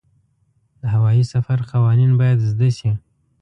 د 0.79 0.81
هوايي 0.93 1.23
سفر 1.33 1.59
قوانین 1.71 2.11
باید 2.19 2.39
زده 2.49 2.69
شي. 2.77 2.91